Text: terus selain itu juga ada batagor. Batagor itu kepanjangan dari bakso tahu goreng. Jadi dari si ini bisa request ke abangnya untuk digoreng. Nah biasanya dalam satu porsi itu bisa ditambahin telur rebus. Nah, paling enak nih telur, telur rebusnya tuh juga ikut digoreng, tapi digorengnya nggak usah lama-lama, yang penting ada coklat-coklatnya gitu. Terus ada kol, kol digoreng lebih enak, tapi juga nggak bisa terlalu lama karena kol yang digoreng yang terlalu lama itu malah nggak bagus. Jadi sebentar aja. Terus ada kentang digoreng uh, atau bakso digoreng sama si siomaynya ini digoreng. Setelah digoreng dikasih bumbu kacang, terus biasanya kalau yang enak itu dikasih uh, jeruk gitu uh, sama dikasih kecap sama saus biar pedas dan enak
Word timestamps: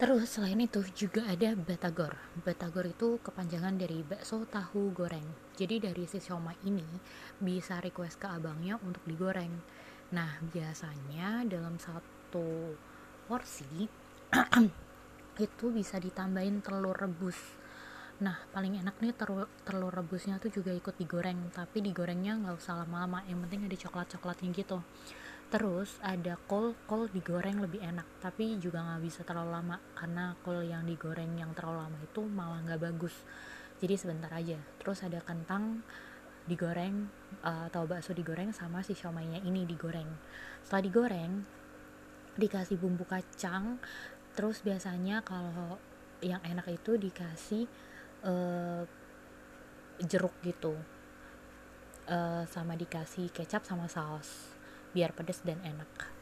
terus 0.00 0.32
selain 0.32 0.56
itu 0.56 0.80
juga 0.96 1.28
ada 1.28 1.52
batagor. 1.52 2.16
Batagor 2.40 2.88
itu 2.88 3.20
kepanjangan 3.20 3.76
dari 3.76 4.00
bakso 4.00 4.48
tahu 4.48 4.96
goreng. 4.96 5.28
Jadi 5.60 5.76
dari 5.76 6.08
si 6.08 6.16
ini 6.64 6.88
bisa 7.36 7.84
request 7.84 8.16
ke 8.16 8.26
abangnya 8.32 8.80
untuk 8.80 9.04
digoreng. 9.04 9.52
Nah 10.16 10.40
biasanya 10.40 11.44
dalam 11.44 11.76
satu 11.76 12.72
porsi 13.28 13.84
itu 15.46 15.66
bisa 15.68 16.00
ditambahin 16.00 16.64
telur 16.64 16.96
rebus. 16.96 17.60
Nah, 18.20 18.36
paling 18.52 18.76
enak 18.76 19.00
nih 19.00 19.16
telur, 19.16 19.48
telur 19.64 19.88
rebusnya 19.88 20.36
tuh 20.36 20.52
juga 20.52 20.76
ikut 20.76 20.92
digoreng, 21.00 21.48
tapi 21.56 21.80
digorengnya 21.80 22.36
nggak 22.36 22.52
usah 22.60 22.84
lama-lama, 22.84 23.24
yang 23.24 23.40
penting 23.48 23.64
ada 23.64 23.76
coklat-coklatnya 23.80 24.52
gitu. 24.52 24.84
Terus 25.50 25.98
ada 25.98 26.38
kol, 26.46 26.78
kol 26.86 27.10
digoreng 27.10 27.58
lebih 27.58 27.82
enak, 27.82 28.22
tapi 28.22 28.54
juga 28.62 28.86
nggak 28.86 29.02
bisa 29.02 29.26
terlalu 29.26 29.50
lama 29.50 29.76
karena 29.98 30.38
kol 30.46 30.62
yang 30.62 30.86
digoreng 30.86 31.34
yang 31.34 31.50
terlalu 31.58 31.90
lama 31.90 31.98
itu 31.98 32.22
malah 32.22 32.62
nggak 32.62 32.78
bagus. 32.78 33.14
Jadi 33.82 33.98
sebentar 33.98 34.30
aja. 34.30 34.62
Terus 34.78 35.02
ada 35.02 35.18
kentang 35.18 35.82
digoreng 36.46 37.10
uh, 37.42 37.66
atau 37.66 37.82
bakso 37.82 38.14
digoreng 38.14 38.54
sama 38.54 38.86
si 38.86 38.94
siomaynya 38.94 39.42
ini 39.42 39.66
digoreng. 39.66 40.06
Setelah 40.62 40.82
digoreng 40.86 41.32
dikasih 42.38 42.78
bumbu 42.78 43.02
kacang, 43.10 43.82
terus 44.38 44.62
biasanya 44.62 45.26
kalau 45.26 45.82
yang 46.22 46.38
enak 46.46 46.70
itu 46.70 46.94
dikasih 46.94 47.66
uh, 48.22 48.86
jeruk 49.98 50.32
gitu 50.46 50.78
uh, 52.08 52.44
sama 52.46 52.78
dikasih 52.78 53.28
kecap 53.34 53.64
sama 53.64 53.88
saus 53.90 54.59
biar 54.94 55.12
pedas 55.14 55.40
dan 55.46 55.58
enak 55.62 56.19